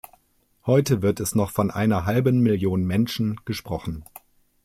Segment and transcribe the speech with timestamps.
[0.65, 4.03] Heute wird es noch von einer halben Million Menschen gesprochen.